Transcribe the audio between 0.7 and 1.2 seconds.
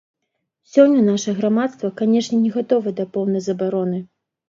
Сёння